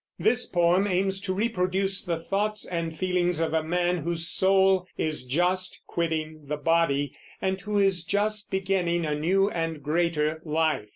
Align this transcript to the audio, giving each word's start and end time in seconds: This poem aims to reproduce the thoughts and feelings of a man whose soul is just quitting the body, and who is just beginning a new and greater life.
This 0.17 0.47
poem 0.47 0.87
aims 0.87 1.21
to 1.21 1.31
reproduce 1.35 2.03
the 2.03 2.17
thoughts 2.23 2.65
and 2.67 2.97
feelings 2.97 3.39
of 3.39 3.53
a 3.53 3.61
man 3.61 3.97
whose 3.97 4.25
soul 4.27 4.87
is 4.97 5.25
just 5.27 5.81
quitting 5.85 6.45
the 6.47 6.57
body, 6.57 7.15
and 7.39 7.61
who 7.61 7.77
is 7.77 8.03
just 8.03 8.49
beginning 8.49 9.05
a 9.05 9.13
new 9.13 9.51
and 9.51 9.83
greater 9.83 10.41
life. 10.43 10.87